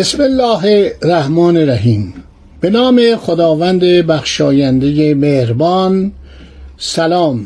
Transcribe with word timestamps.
بسم 0.00 0.22
الله 0.22 0.92
الرحمن 1.02 1.56
الرحیم. 1.56 2.14
به 2.60 2.70
نام 2.70 3.16
خداوند 3.16 3.80
بخشاینده 3.80 5.14
مهربان 5.14 6.12
سلام. 6.78 7.40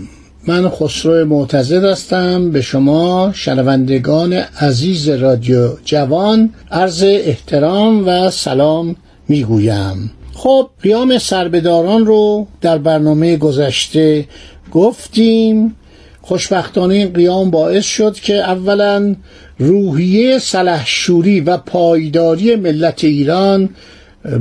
من 0.49 0.69
خسرو 0.69 1.27
معتزد 1.27 1.85
هستم. 1.85 2.51
به 2.51 2.61
شما 2.61 3.33
شنوندگان 3.35 4.33
عزیز 4.33 5.09
رادیو 5.09 5.69
جوان 5.85 6.51
عرض 6.71 7.03
احترام 7.03 8.09
و 8.09 8.30
سلام 8.30 8.97
می‌گویم. 9.29 10.11
خب 10.35 10.71
قیام 10.83 11.19
سربداران 11.19 12.07
رو 12.07 12.47
در 12.61 12.79
برنامه 12.79 13.37
گذشته 13.37 14.25
گفتیم. 14.73 15.77
خوشبختانه 16.24 16.95
این 16.95 17.12
قیام 17.12 17.51
باعث 17.51 17.84
شد 17.84 18.14
که 18.14 18.35
اولا 18.35 19.16
روحیه 19.59 20.38
سلحشوری 20.38 21.40
و 21.40 21.57
پایداری 21.57 22.57
ملت 22.57 23.04
ایران 23.04 23.68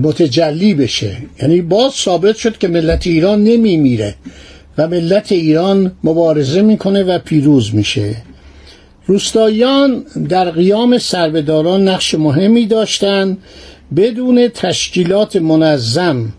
متجلی 0.02 0.74
بشه. 0.74 1.18
یعنی 1.42 1.62
باز 1.62 1.92
ثابت 1.92 2.36
شد 2.36 2.58
که 2.58 2.68
ملت 2.68 3.08
ایران 3.08 3.44
نمیمیره 3.44 4.16
و 4.78 4.88
ملت 4.88 5.32
ایران 5.32 5.92
مبارزه 6.04 6.62
می‌کنه 6.62 7.04
و 7.04 7.20
پیروز 7.20 7.76
میشه. 7.76 8.16
روستاییان 9.06 10.06
در 10.30 10.52
قیام 10.52 10.98
سربداران 10.98 11.88
نقش 11.88 12.16
مهمی 12.16 12.66
داشتند 12.66 13.38
بدون 13.96 14.48
تشکیلات 14.48 15.36
منظم 15.36 16.34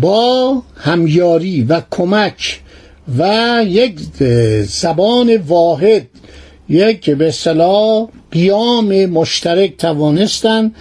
با 0.00 0.62
همیاری 0.76 1.62
و 1.62 1.82
کمک 1.90 2.60
و 3.18 3.64
یک 3.66 4.00
زبان 4.62 5.36
واحد 5.36 6.08
یک 6.68 7.10
به 7.10 7.28
اصطلاح 7.28 8.08
قیام 8.30 9.06
مشترک 9.06 9.76
توانستند 9.76 10.74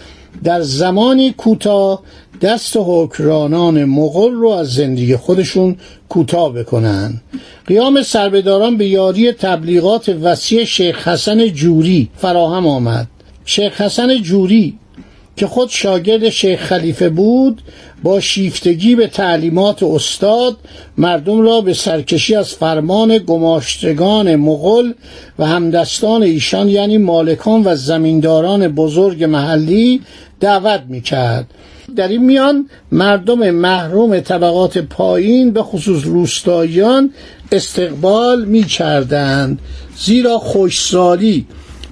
در 0.43 0.61
زمانی 0.61 1.31
کوتاه 1.31 2.03
دست 2.41 2.77
حکرانان 2.77 3.85
مغل 3.85 4.31
رو 4.31 4.49
از 4.49 4.73
زندگی 4.73 5.15
خودشون 5.15 5.77
کوتاه 6.09 6.53
بکنن. 6.53 7.21
قیام 7.67 8.01
سربداران 8.01 8.77
به 8.77 8.87
یاری 8.87 9.31
تبلیغات 9.31 10.09
وسیع 10.09 10.63
شیخ 10.63 11.07
حسن 11.07 11.47
جوری 11.47 12.09
فراهم 12.17 12.67
آمد. 12.67 13.07
شیخ 13.45 13.81
حسن 13.81 14.21
جوری 14.21 14.77
که 15.35 15.47
خود 15.47 15.69
شاگرد 15.69 16.29
شیخ 16.29 16.59
خلیفه 16.59 17.09
بود 17.09 17.61
با 18.03 18.19
شیفتگی 18.19 18.95
به 18.95 19.07
تعلیمات 19.07 19.83
استاد 19.83 20.57
مردم 20.97 21.41
را 21.41 21.61
به 21.61 21.73
سرکشی 21.73 22.35
از 22.35 22.53
فرمان 22.53 23.17
گماشتگان 23.17 24.35
مغل 24.35 24.91
و 25.39 25.45
همدستان 25.45 26.23
ایشان 26.23 26.69
یعنی 26.69 26.97
مالکان 26.97 27.61
و 27.65 27.75
زمینداران 27.75 28.67
بزرگ 28.67 29.23
محلی 29.23 30.01
دعوت 30.39 30.81
می‌کرد. 30.87 31.45
در 31.95 32.07
این 32.07 32.25
میان 32.25 32.69
مردم 32.91 33.51
محروم 33.51 34.19
طبقات 34.19 34.77
پایین 34.77 35.51
به 35.51 35.63
خصوص 35.63 36.05
روستاییان 36.05 37.11
استقبال 37.51 38.45
می‌کردند. 38.45 39.59
زیرا 39.97 40.37
خوشسالی 40.37 41.45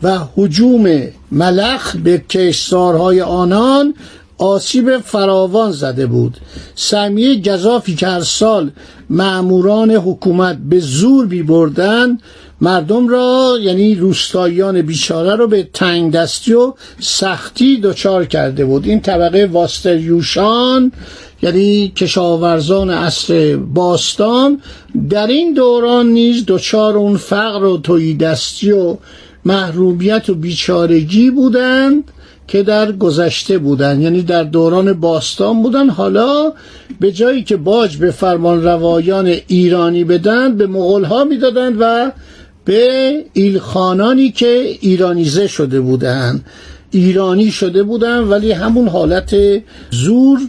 و 0.04 0.20
حجوم 0.36 1.02
ملخ 1.32 1.96
به 2.04 2.18
کشتارهای 2.18 3.22
آنان 3.22 3.94
آسیب 4.38 4.98
فراوان 4.98 5.72
زده 5.72 6.06
بود. 6.06 6.38
سمیه 6.76 7.42
گذافی 7.42 7.96
که 7.96 8.08
هر 8.08 8.22
سال 8.22 8.72
معموران 9.10 9.92
حکومت 9.92 10.58
به 10.70 10.80
زور 10.80 11.26
بی 11.26 11.44
بردن 11.44 12.18
مردم 12.62 13.08
را 13.08 13.58
یعنی 13.62 13.96
روستاییان 13.96 14.82
بیچاره 14.82 15.36
رو 15.36 15.48
به 15.48 15.68
تنگ 15.74 16.12
دستی 16.12 16.54
و 16.54 16.74
سختی 17.00 17.78
دچار 17.78 18.26
کرده 18.26 18.66
بود. 18.66 18.86
این 18.86 19.02
طبقه 19.02 19.46
واستریوشان 19.46 20.92
یعنی 21.42 21.90
کشاورزان 21.96 22.90
عصر 22.90 23.58
باستان 23.58 24.62
در 25.10 25.28
این 25.28 25.54
دوران 25.54 26.08
نیز 26.08 26.44
دچار 26.48 26.98
اون 26.98 27.18
فقر 27.18 27.64
و 27.64 27.78
توی 27.78 28.14
دستی 28.14 28.72
و 28.72 28.98
محرومیت 29.46 30.30
و 30.30 30.36
بیچارگی 30.36 31.32
بودند 31.32 32.04
که 32.48 32.64
در 32.64 32.92
گذشته 32.92 33.58
بودند 33.58 34.02
یعنی 34.02 34.22
در 34.22 34.44
دوران 34.44 34.94
باستان 34.94 35.64
بودن. 35.64 35.90
حالا 35.90 36.54
به 37.00 37.12
جایی 37.12 37.44
که 37.44 37.58
باج 37.58 37.98
به 37.98 38.12
فرمان 38.12 38.64
روایان 38.64 39.36
ایرانی 39.48 40.04
بدن 40.04 40.58
به 40.58 40.68
مغول 40.68 41.04
ها 41.04 41.24
می‌دادند 41.24 41.76
و 41.80 42.12
به 42.66 43.14
ایلخانانی 43.34 44.32
که 44.32 44.78
ایرانیزه 44.82 45.48
شده 45.48 45.82
بودند 45.82 46.46
ایرانی 46.92 47.52
شده 47.52 47.84
بودند 47.84 48.32
ولی 48.32 48.52
همون 48.52 48.88
حالت 48.88 49.36
زور 49.92 50.40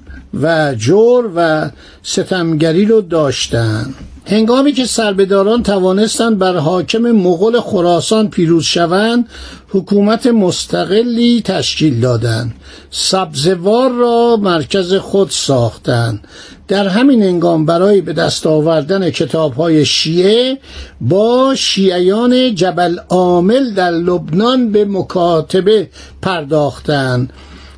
و 0.42 0.74
جور 0.74 1.30
و 1.36 1.70
ستمگری 2.02 2.84
رو 2.84 3.00
داشتند 3.00 3.94
هنگامی 4.30 4.72
که 4.72 4.84
سربداران 4.84 5.62
توانستند 5.62 6.38
بر 6.38 6.56
حاکم 6.56 6.98
مغول 6.98 7.60
خراسان 7.60 8.28
پیروز 8.28 8.64
شوند 8.64 9.28
حکومت 9.68 10.26
مستقلی 10.26 11.42
تشکیل 11.44 12.00
دادند. 12.00 12.54
سبزوار 12.90 13.90
را 13.90 14.36
مرکز 14.42 14.94
خود 14.94 15.30
ساختند. 15.30 16.24
در 16.68 16.88
همین 16.88 17.22
هنگام 17.22 17.66
برای 17.66 18.00
به 18.00 18.12
دست 18.12 18.46
آوردن 18.46 19.10
کتاب 19.10 19.54
های 19.54 19.84
شیعه 19.84 20.58
با 21.00 21.54
شیعیان 21.54 22.54
جبل 22.54 22.96
عامل 23.08 23.74
در 23.74 23.90
لبنان 23.90 24.72
به 24.72 24.84
مکاتبه 24.84 25.88
پرداختند. 26.22 27.32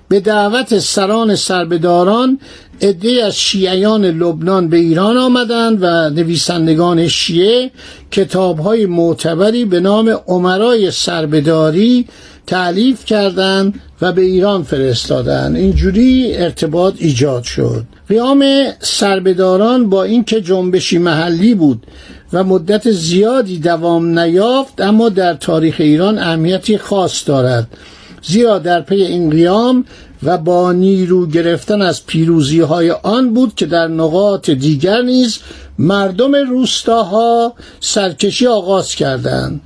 به 0.08 0.20
دعوت 0.20 0.78
سران 0.78 1.34
سربداران 1.36 2.38
عده 2.82 3.24
از 3.24 3.38
شیعیان 3.38 4.04
لبنان 4.04 4.68
به 4.68 4.76
ایران 4.76 5.16
آمدند 5.16 5.78
و 5.82 6.10
نویسندگان 6.10 7.08
شیعه 7.08 7.70
کتابهای 8.10 8.86
معتبری 8.86 9.64
به 9.64 9.80
نام 9.80 10.18
عمرای 10.26 10.90
سربداری 10.90 12.06
تعلیف 12.46 13.04
کردند 13.04 13.80
و 14.00 14.12
به 14.12 14.22
ایران 14.22 14.62
فرستادند. 14.62 15.56
اینجوری 15.56 16.36
ارتباط 16.36 16.94
ایجاد 16.98 17.42
شد. 17.42 17.84
قیام 18.08 18.44
سربداران 18.80 19.90
با 19.90 20.04
اینکه 20.04 20.40
جنبشی 20.40 20.98
محلی 20.98 21.54
بود 21.54 21.86
و 22.32 22.44
مدت 22.44 22.90
زیادی 22.90 23.58
دوام 23.58 24.18
نیافت 24.18 24.80
اما 24.80 25.08
در 25.08 25.34
تاریخ 25.34 25.76
ایران 25.78 26.18
اهمیتی 26.18 26.78
خاص 26.78 27.28
دارد. 27.28 27.68
زیرا 28.22 28.58
در 28.58 28.80
پی 28.80 29.02
این 29.02 29.30
قیام 29.30 29.84
و 30.22 30.38
با 30.38 30.72
نیرو 30.72 31.26
گرفتن 31.26 31.82
از 31.82 32.06
پیروزی 32.06 32.60
های 32.60 32.90
آن 32.90 33.34
بود 33.34 33.54
که 33.54 33.66
در 33.66 33.88
نقاط 33.88 34.50
دیگر 34.50 35.02
نیز 35.02 35.38
مردم 35.78 36.34
روستاها 36.34 37.54
سرکشی 37.80 38.46
آغاز 38.46 38.94
کردند. 38.94 39.60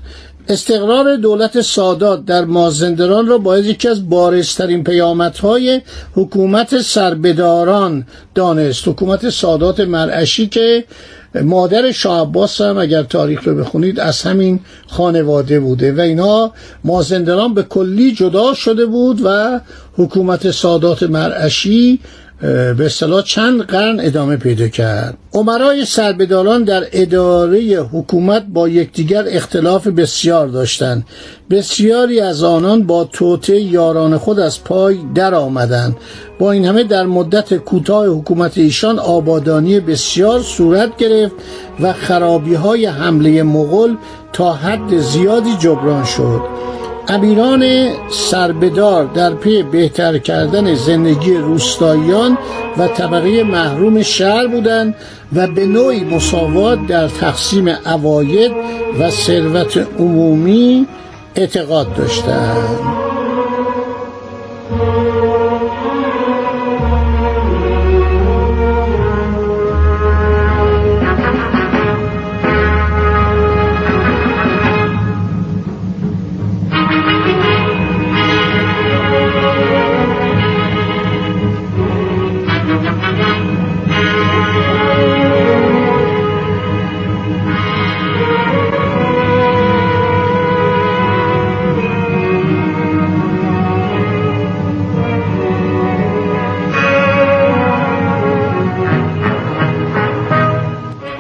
استقرار 0.49 1.17
دولت 1.17 1.61
سادات 1.61 2.25
در 2.25 2.45
مازندران 2.45 3.27
را 3.27 3.39
باید 3.39 3.67
یکی 3.67 3.89
از 3.89 4.09
بارزترین 4.09 4.85
پیامدهای 4.85 5.81
حکومت 6.15 6.81
سربداران 6.81 8.07
دانست. 8.35 8.89
حکومت 8.89 9.31
سادات 9.31 9.81
مرعشی 9.81 10.47
که 10.47 10.85
مادر 11.43 11.93
شاه 11.93 12.21
عباس 12.21 12.61
هم 12.61 12.79
اگر 12.79 13.03
تاریخ 13.03 13.45
رو 13.45 13.55
بخونید 13.55 14.01
از 14.01 14.23
همین 14.23 14.61
خانواده 14.87 15.61
بوده 15.61 15.93
و 15.93 16.01
اینا 16.01 16.53
مازندران 16.85 17.55
به 17.55 17.63
کلی 17.63 18.13
جدا 18.13 18.55
شده 18.55 18.87
بود 18.87 19.21
و 19.25 19.61
حکومت 19.97 20.51
سادات 20.51 21.03
مرعشی 21.03 22.01
به 22.41 22.87
اصطلاح 22.87 23.23
چند 23.23 23.63
قرن 23.63 24.01
ادامه 24.01 24.37
پیدا 24.37 24.69
کرد. 24.69 25.19
عمرای 25.33 25.85
سربداران 25.85 26.65
در 26.65 26.87
اداره 26.93 27.59
حکومت 27.93 28.45
با 28.53 28.69
یکدیگر 28.69 29.25
اختلاف 29.29 29.87
بسیار 29.87 30.49
داشتند. 30.49 31.07
بسیاری 31.51 32.21
از 32.21 32.43
آنان 32.43 32.83
با 32.83 33.05
توطعه 33.05 33.61
یاران 33.61 34.19
خود 34.19 34.41
از 34.41 34.65
پای 34.65 34.99
در 35.15 35.35
آمدند 35.35 35.97
با 36.39 36.53
این 36.53 36.65
همه 36.65 36.85
در 36.85 37.07
مدت 37.07 37.55
کوتاه 37.55 38.07
حکومت 38.07 38.59
ایشان 38.59 38.99
آبادانی 38.99 39.81
بسیار 39.81 40.41
صورت 40.41 40.97
گرفت 40.97 41.35
و 41.81 41.93
خرابی 41.93 42.55
های 42.55 42.87
حمله 42.87 43.43
مغل 43.43 43.95
تا 44.33 44.53
حد 44.53 44.99
زیادی 44.99 45.57
جبران 45.57 46.05
شد. 46.05 46.41
امیران 47.09 47.91
سربدار 48.11 49.05
در 49.05 49.35
پی 49.35 49.63
بهتر 49.63 50.19
کردن 50.19 50.75
زندگی 50.75 51.35
روستاییان 51.35 52.39
و 52.79 52.89
طبقه 52.89 53.43
محروم 53.43 54.03
شهر 54.03 54.47
بودند 54.47 54.95
و 55.33 55.47
به 55.47 55.67
نوعی 55.67 56.05
مساوات 56.05 56.87
در 56.87 57.09
تقسیم 57.09 57.69
عواید 57.69 58.53
و 59.01 59.11
ثروت 59.11 59.87
عمومی 59.99 60.87
اعتقاد 61.37 61.95
داشتند. 61.95 63.06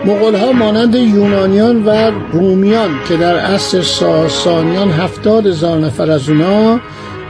مغول 0.07 0.53
مانند 0.53 0.95
یونانیان 0.95 1.85
و 1.85 2.11
رومیان 2.33 2.91
که 3.09 3.17
در 3.17 3.39
عصر 3.39 3.83
ساسانیان 3.83 4.91
هفتاد 4.91 5.47
هزار 5.47 5.79
نفر 5.79 6.11
از 6.11 6.29
اونا 6.29 6.81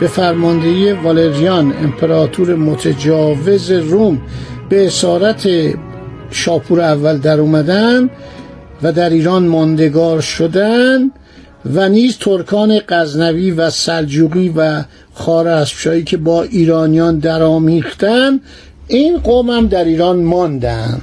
به 0.00 0.06
فرماندهی 0.06 0.92
والریان 0.92 1.72
امپراتور 1.82 2.54
متجاوز 2.54 3.70
روم 3.70 4.20
به 4.68 4.86
اسارت 4.86 5.48
شاپور 6.30 6.80
اول 6.80 7.18
در 7.18 7.40
اومدن 7.40 8.10
و 8.82 8.92
در 8.92 9.10
ایران 9.10 9.46
ماندگار 9.46 10.20
شدن 10.20 11.10
و 11.74 11.88
نیز 11.88 12.18
ترکان 12.18 12.80
غزنوی 12.88 13.50
و 13.50 13.70
سلجوقی 13.70 14.52
و 14.56 14.82
خارزمشاهی 15.14 16.04
که 16.04 16.16
با 16.16 16.42
ایرانیان 16.42 17.18
درآمیختن 17.18 18.40
این 18.88 19.18
قوم 19.18 19.50
هم 19.50 19.66
در 19.66 19.84
ایران 19.84 20.22
ماندن. 20.22 21.00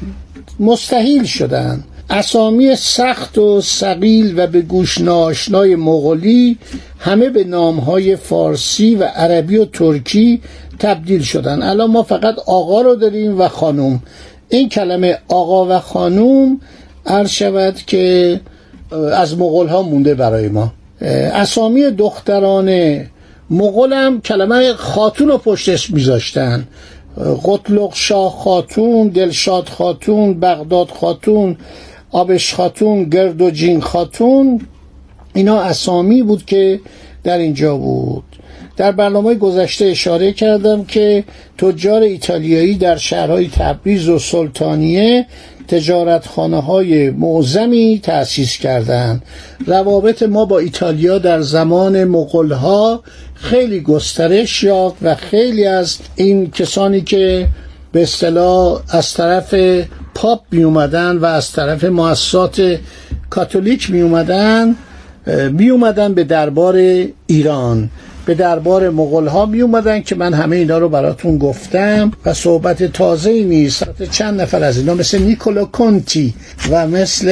مستحیل 0.60 1.24
شدن. 1.24 1.84
اسامی 2.10 2.76
سخت 2.76 3.38
و 3.38 3.62
سقیل 3.62 4.34
و 4.40 4.48
به 4.48 4.62
گوش 4.62 5.02
ناشنای 5.02 5.76
مغولی 5.76 6.58
همه 7.00 7.30
به 7.30 7.44
نامهای 7.44 8.16
فارسی 8.16 8.96
و 8.96 9.04
عربی 9.04 9.58
و 9.58 9.66
ترکی 9.66 10.42
تبدیل 10.80 11.22
شدن. 11.22 11.62
الان 11.62 11.92
ما 11.92 12.04
فقط 12.04 12.36
آقا 12.48 12.82
رو 12.82 12.96
داریم 12.96 13.42
و 13.42 13.48
خانوم. 13.48 14.04
این 14.50 14.70
کلمه 14.70 15.18
آقا 15.28 15.66
و 15.66 15.80
خانوم 15.80 16.62
عرض 17.06 17.30
شود 17.30 17.76
که 17.88 18.40
از 19.14 19.38
مغول 19.38 19.68
ها 19.68 19.82
مونده 19.82 20.16
برای 20.16 20.50
ما. 20.50 20.74
اسامی 21.02 21.92
دختران 21.92 23.00
مغول 23.50 23.94
هم 23.94 24.22
کلمه 24.22 24.74
خاتون 24.74 25.28
رو 25.28 25.38
پشتش 25.38 25.92
میذاشتن. 25.92 26.68
قطلق 27.18 27.92
شاه 27.94 28.32
خاتون 28.32 29.08
دلشاد 29.08 29.70
خاتون 29.70 30.40
بغداد 30.40 30.90
خاتون 30.90 31.58
آبش 32.12 32.54
خاتون 32.54 33.04
گرد 33.04 33.42
و 33.42 33.52
جین 33.52 33.82
خاتون 33.82 34.62
اینا 35.34 35.60
اسامی 35.62 36.24
بود 36.24 36.46
که 36.46 36.80
در 37.24 37.38
اینجا 37.38 37.78
بود. 37.78 38.24
در 38.78 38.92
برنامه 38.92 39.36
گذشته 39.36 39.86
اشاره 39.86 40.34
کردم 40.34 40.84
که 40.84 41.24
تجار 41.58 42.02
ایتالیایی 42.02 42.76
در 42.76 42.98
شهرهای 42.98 43.48
تبریز 43.48 44.10
و 44.10 44.20
سلطانیه 44.20 45.26
تجارتخانه 45.68 46.62
های 46.62 47.10
معظمی 47.10 48.00
تأسیس 48.04 48.58
کردند 48.58 49.24
روابط 49.68 50.24
ما 50.24 50.46
با 50.46 50.60
ایتالیا 50.60 51.18
در 51.18 51.42
زمان 51.42 52.04
مغلها 52.04 53.04
خیلی 53.36 53.80
گسترش 53.80 54.64
یافت 54.64 54.96
و 55.02 55.16
خیلی 55.16 55.66
از 55.66 55.98
این 56.16 56.52
کسانی 56.52 57.02
که 57.02 57.48
به 57.92 58.04
اصطلاح 58.04 58.82
از 58.90 59.14
طرف 59.14 59.56
پاپ 60.16 60.42
می 60.52 60.64
اومدن 60.64 61.18
و 61.18 61.26
از 61.26 61.52
طرف 61.52 61.84
مؤسسات 61.84 62.80
کاتولیک 63.30 63.92
می 63.92 64.02
اومدن 64.02 64.76
می 65.52 65.70
اومدن 65.70 66.14
به 66.14 66.24
دربار 66.24 66.76
ایران. 67.28 67.90
به 68.26 68.34
دربار 68.34 68.90
مغول 68.90 69.28
ها 69.28 69.46
می 69.46 69.62
اومدن 69.62 70.02
که 70.02 70.16
من 70.16 70.34
همه 70.34 70.56
اینا 70.56 70.78
رو 70.78 70.90
براتون 70.90 71.38
گفتم 71.38 72.12
و 72.26 72.34
صحبت 72.34 72.84
تازه 72.84 73.44
نیست. 73.44 74.10
چند 74.12 74.42
نفر 74.42 74.64
از 74.64 74.78
اینا 74.78 74.94
مثل 74.94 75.22
نیکولا 75.22 75.66
کنتی 75.66 76.34
و 76.72 76.88
مثل 76.88 77.28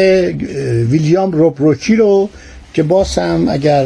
ویلیام 0.89 1.31
روبروکی 1.31 1.95
رو 1.95 2.29
که 2.73 2.83
باز 2.83 3.17
اگر 3.49 3.85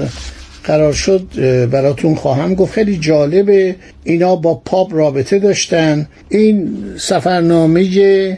قرار 0.64 0.94
شد 0.94 1.28
براتون 1.72 2.16
خواهم 2.16 2.56
گفت. 2.56 2.74
خیلی 2.74 2.98
جالبه. 2.98 3.76
اینا 4.04 4.36
با 4.36 4.54
پاپ 4.66 4.94
رابطه 4.96 5.40
داشتن. 5.40 6.08
این 6.30 6.78
سفرنامه 6.98 8.38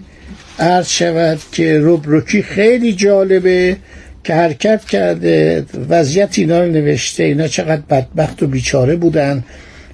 عرض 0.60 0.88
شود 0.88 1.40
که 1.52 1.80
روبروکی 1.80 2.42
خیلی 2.42 2.94
جالبه. 2.94 3.78
که 4.28 4.34
حرکت 4.34 4.86
کرده 4.86 5.66
وضعیت 5.90 6.40
اینا 6.40 6.60
رو 6.64 6.72
نوشته 6.72 7.24
اینا 7.24 7.48
چقدر 7.48 7.82
بدبخت 7.90 8.44
و 8.44 8.48
بیچاره 8.48 8.96
بودن. 8.96 9.44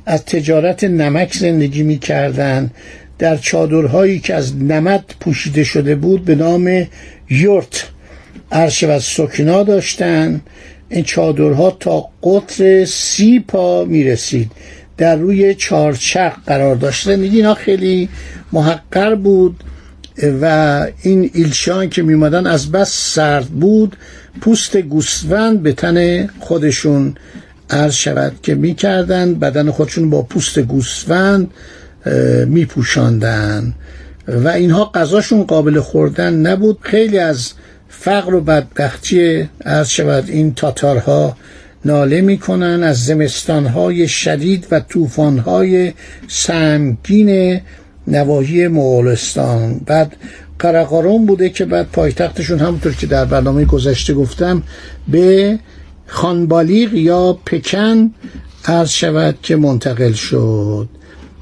از 0.05 0.25
تجارت 0.25 0.83
نمک 0.83 1.33
زندگی 1.33 1.83
می‌کردن. 1.83 2.71
در 3.19 3.37
چادرهایی 3.37 4.19
که 4.19 4.33
از 4.33 4.55
نمد 4.55 5.05
پوشیده 5.19 5.63
شده 5.63 5.95
بود 5.95 6.25
به 6.25 6.35
نام 6.35 6.87
یورت 7.29 7.87
عرش 8.51 8.83
و 8.83 8.99
سکنا 8.99 9.63
داشتن. 9.63 10.41
این 10.89 11.03
چادرها 11.03 11.77
تا 11.79 12.09
قطر 12.23 12.85
سی 12.85 13.39
پا 13.39 13.85
می‌رسید. 13.85 14.51
در 14.97 15.15
روی 15.15 15.55
چارچق 15.55 16.33
قرار 16.45 16.75
داشته 16.75 17.15
میگی 17.15 17.37
اینا 17.37 17.53
خیلی 17.53 18.09
محقر 18.51 19.15
بود. 19.15 19.63
و 20.41 20.87
این 21.01 21.29
ایلشان 21.33 21.89
که 21.89 22.03
میمدن 22.03 22.47
از 22.47 22.71
بس 22.71 23.13
سرد 23.13 23.45
بود 23.45 23.97
پوست 24.41 24.77
گوسفند 24.77 25.63
به 25.63 25.73
تن 25.73 26.27
خودشون 26.39 27.15
عرض 27.69 27.93
شود 27.93 28.33
که 28.43 28.55
می‌کردن 28.55 29.33
بدن 29.33 29.71
خودشون 29.71 30.09
با 30.09 30.21
پوست 30.21 30.59
گوسفند 30.59 31.51
میپوشاندن. 32.47 33.73
و 34.27 34.47
اینها 34.47 34.85
غذاشون 34.85 35.43
قابل 35.43 35.79
خوردن 35.79 36.33
نبود. 36.33 36.77
خیلی 36.81 37.17
از 37.17 37.51
فقر 37.89 38.33
و 38.33 38.41
بدبختی 38.41 39.49
عرض 39.65 39.89
شود 39.89 40.29
این 40.29 40.53
تاتارها 40.53 41.37
ناله 41.85 42.21
می‌کنن. 42.21 42.83
از 42.83 43.05
زمستانهای 43.05 44.07
شدید 44.07 44.67
و 44.71 44.79
طوفانهای 44.79 45.93
سمگین 46.27 47.61
نواحی 48.07 48.67
مغولستان. 48.67 49.81
بعد 49.85 50.15
قرقارون 50.59 51.25
بوده 51.25 51.49
که 51.49 51.65
بعد 51.65 51.87
پایتختشون 51.91 52.59
همونطور 52.59 52.93
که 52.93 53.07
در 53.07 53.25
برنامه 53.25 53.65
گذشته 53.65 54.13
گفتم 54.13 54.63
به 55.07 55.59
خانبالیق 56.07 56.93
یا 56.93 57.37
پکن 57.45 58.11
عرض 58.65 58.89
شود 58.89 59.35
که 59.41 59.55
منتقل 59.55 60.11
شد. 60.11 60.89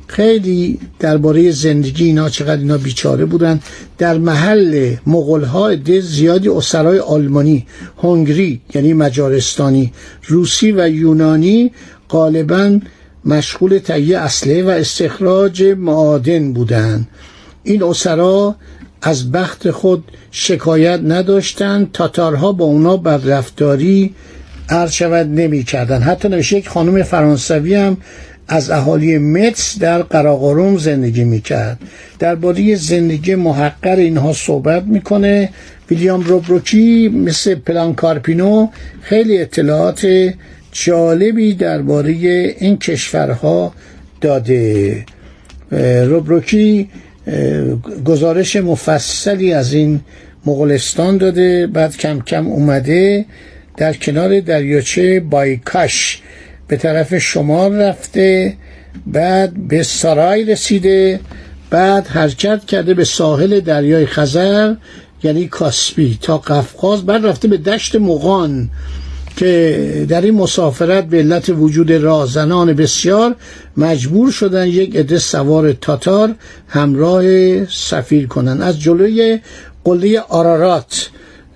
خیلی 0.07 0.79
درباره 0.99 1.51
زندگی 1.51 2.05
اینا 2.05 2.29
چقدر 2.29 2.61
اینا 2.61 2.77
بیچاره 2.77 3.25
بودن. 3.25 3.59
در 3.97 4.17
محل 4.17 4.95
مغول 5.07 5.43
ها 5.43 5.75
زیادی 6.01 6.49
اسرای 6.49 6.99
آلمانی 6.99 7.65
هنگری 7.97 8.61
یعنی 8.75 8.93
مجارستانی 8.93 9.93
روسی 10.27 10.71
و 10.71 10.89
یونانی 10.89 11.71
غالبا 12.09 12.79
مشغول 13.25 13.77
تهیه 13.77 14.17
اسلحه 14.17 14.63
و 14.63 14.67
استخراج 14.67 15.63
معادن 15.63 16.53
بودند. 16.53 17.07
این 17.63 17.83
اسرا 17.83 18.55
از 19.01 19.31
بخت 19.31 19.71
خود 19.71 20.03
شکایت 20.31 20.99
نداشتند. 21.03 21.91
تاتارها 21.93 22.51
با 22.51 22.65
اونا 22.65 22.97
بدرفتاری 22.97 24.15
عرض 24.69 24.91
شود 24.91 25.27
نمی 25.27 25.63
کردن. 25.63 26.01
حتی 26.01 26.29
نوشته 26.29 26.57
یک 26.57 26.69
خانم 26.69 27.03
فرانسوی 27.03 27.75
هم 27.75 27.97
از 28.47 28.69
اهالی 28.71 29.17
متس 29.17 29.79
در 29.79 30.01
قراقاروم 30.01 30.77
زندگی 30.77 31.23
می‌کرد. 31.23 31.79
درباره 32.19 32.75
زندگی 32.75 33.35
محقر 33.35 33.95
اینها 33.95 34.33
صحبت 34.33 34.83
می‌کنه. 34.83 35.49
ویلیام 35.89 36.21
روبروکی 36.21 37.07
مثل 37.07 37.55
پلان 37.55 37.95
کارپینو 37.95 38.67
خیلی 39.01 39.41
اطلاعات 39.41 40.07
جالبی 40.71 41.53
درباره 41.53 42.11
این 42.59 42.77
کشورها 42.77 43.73
داده. 44.21 45.05
روبروکی 46.05 46.89
گزارش 48.05 48.55
مفصلی 48.55 49.53
از 49.53 49.73
این 49.73 49.99
مغولستان 50.45 51.17
داده 51.17 51.67
بعد 51.67 51.97
کم 51.97 52.19
کم 52.19 52.47
اومده 52.47 53.25
در 53.77 53.93
کنار 53.93 54.39
دریاچه 54.39 55.19
بایکاش. 55.19 56.21
به 56.67 56.77
طرف 56.77 57.17
شمال 57.17 57.73
رفته 57.73 58.53
بعد 59.07 59.67
به 59.67 59.83
سرای 59.83 60.45
رسیده 60.45 61.19
بعد 61.69 62.07
حرکت 62.07 62.65
کرده 62.65 62.93
به 62.93 63.03
ساحل 63.03 63.59
دریای 63.59 64.05
خزر 64.05 64.75
یعنی 65.23 65.47
کاسپی 65.47 66.17
تا 66.21 66.37
قفقاز 66.37 67.05
بعد 67.05 67.25
رفته 67.25 67.47
به 67.47 67.57
دشت 67.57 67.95
مغان 67.95 68.69
که 69.37 70.05
در 70.09 70.21
این 70.21 70.33
مسافرت 70.33 71.05
به 71.05 71.17
علت 71.17 71.49
وجود 71.49 71.91
رازنان 71.91 72.73
بسیار 72.73 73.35
مجبور 73.77 74.31
شدن 74.31 74.67
یک 74.67 74.95
عده 74.95 75.19
سوار 75.19 75.73
تاتار 75.73 76.35
همراه 76.67 77.65
سفیر 77.65 78.27
کنن. 78.27 78.61
از 78.61 78.79
جلوی 78.79 79.39
قله 79.83 80.19
آرارات 80.19 81.09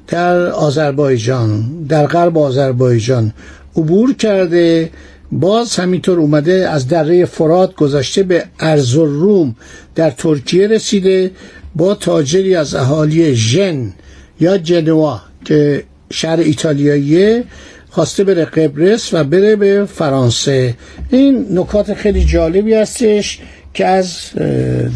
در 0.07 0.47
آذربایجان 0.47 1.83
در 1.89 2.07
غرب 2.07 2.37
آذربایجان 2.37 3.33
عبور 3.77 4.13
کرده 4.13 4.89
باز 5.31 5.75
همینطور 5.75 6.19
اومده 6.19 6.69
از 6.69 6.87
دره 6.87 7.25
فرات 7.25 7.75
گذشته 7.75 8.23
به 8.23 8.45
ارزالروم 8.59 9.55
در 9.95 10.09
ترکیه 10.09 10.67
رسیده 10.67 11.31
با 11.75 11.95
تاجری 11.95 12.55
از 12.55 12.75
اهالی 12.75 13.35
ژن 13.35 13.93
یا 14.39 14.57
جنوا 14.57 15.21
که 15.45 15.83
شهر 16.15 16.39
ایتالیاییه 16.39 17.43
خواسته 17.89 18.23
بره 18.23 18.45
قبرس 18.45 19.13
و 19.13 19.23
بره 19.23 19.55
به 19.55 19.85
فرانسه. 19.85 20.73
این 21.09 21.47
نکات 21.51 21.93
خیلی 21.93 22.25
جالبی 22.25 22.73
هستش 22.73 23.39
که 23.73 23.85
از 23.85 24.09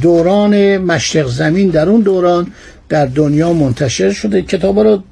دوران 0.02 0.78
مشرق 0.78 1.28
زمین 1.30 1.70
در 1.70 1.90
اون 1.90 2.02
دوران 2.02 2.48
در 2.90 3.06
دنیا 3.06 3.54
منتشر 3.54 4.12
شده. 4.12 4.42
کتاب 4.42 4.80
رو 4.80 5.04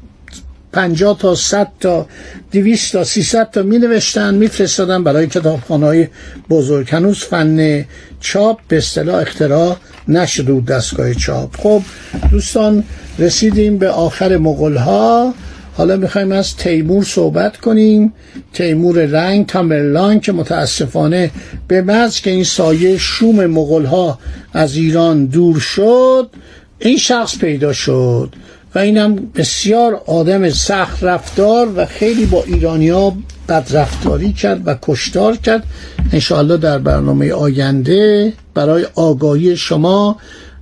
50 0.73 1.17
تا 1.19 1.35
100 1.35 1.67
تا 1.79 2.07
200 2.51 2.93
تا 2.93 3.03
300 3.03 3.51
تا 3.51 3.63
می 3.63 3.77
نوشتن 3.77 4.35
می 4.35 4.47
فرستادن 4.47 5.03
برای 5.03 5.27
کتابخانه 5.27 5.85
های 5.85 6.07
بزرگ. 6.49 6.87
هنوز 6.91 7.23
فن 7.23 7.85
چاپ 8.19 8.59
به 8.67 8.77
اصطلاح 8.77 9.15
اختراع 9.21 9.77
نشده 10.07 10.53
بود 10.53 10.65
دستگاه 10.65 11.13
چاپ. 11.13 11.57
خب 11.57 11.81
دوستان 12.31 12.83
رسیدیم 13.19 13.77
به 13.77 13.89
آخر 13.89 14.37
مغول 14.37 14.75
ها 14.75 15.33
حالا 15.77 15.95
می‌خوایم 15.95 16.31
از 16.31 16.55
تیمور 16.55 17.03
صحبت 17.03 17.57
کنیم. 17.57 18.13
تیمور 18.53 19.05
رنگ 19.05 19.45
تامرلان 19.45 20.19
که 20.19 20.31
متاسفانه 20.31 21.31
به 21.67 21.81
مز 21.81 22.21
که 22.21 22.29
این 22.29 22.43
سایه 22.43 22.97
شوم 22.97 23.45
مغول 23.45 23.85
ها 23.85 24.19
از 24.53 24.75
ایران 24.75 25.25
دور 25.25 25.59
شد 25.59 26.29
این 26.79 26.97
شخص 26.97 27.37
پیدا 27.37 27.73
شد 27.73 28.35
و 28.75 28.79
اینم 28.79 29.15
بسیار 29.15 30.01
آدم 30.07 30.49
سخت 30.49 31.03
رفتار 31.03 31.69
و 31.75 31.85
خیلی 31.85 32.25
با 32.25 32.43
ایرانیا 32.43 33.13
بدرفتاری 33.49 34.33
کرد 34.33 34.67
و 34.67 34.75
کشتار 34.81 35.35
کرد. 35.35 35.63
انشاءالله 36.13 36.57
در 36.57 36.79
برنامه 36.79 37.33
آینده 37.33 38.33
برای 38.53 38.85
آگاهی 38.95 39.57
شما 39.57 40.17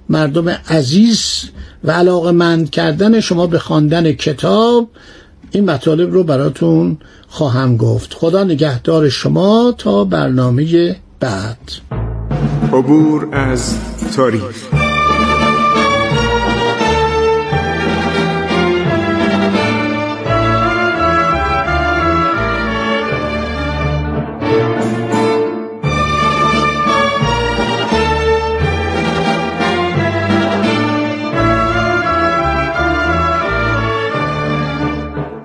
مردم 0.10 0.50
عزیز 0.50 1.44
و 1.86 1.92
علاقه 1.92 2.32
مند 2.32 2.70
کردن 2.70 3.20
شما 3.20 3.48
به 3.48 3.60
خواندن 3.60 4.12
کتاب 4.12 4.89
این 5.51 5.65
مطالب 5.70 6.13
رو 6.13 6.24
براتون 6.24 6.98
خواهم 7.27 7.77
گفت. 7.77 8.13
خدا 8.13 8.44
نگهدار 8.44 9.10
شما 9.10 9.74
تا 9.77 10.04
برنامه 10.04 10.96
بعد. 11.20 11.72
عبور 12.74 13.27
از 13.32 13.75
تاریخ. 14.15 14.85